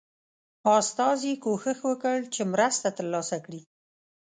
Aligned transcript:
استازي 0.77 1.33
کوښښ 1.43 1.79
وکړ 1.89 2.17
چې 2.33 2.41
مرسته 2.53 2.87
ترلاسه 2.97 3.37
کړي. 3.45 3.61